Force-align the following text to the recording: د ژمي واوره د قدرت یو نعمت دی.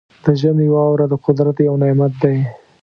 د 0.23 0.27
ژمي 0.41 0.67
واوره 0.71 1.05
د 1.09 1.13
قدرت 1.25 1.57
یو 1.67 1.75
نعمت 1.83 2.13
دی. 2.23 2.37